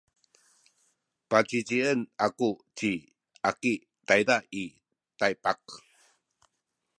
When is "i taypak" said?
4.63-5.61